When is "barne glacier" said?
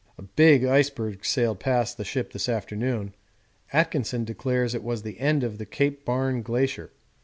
6.05-6.89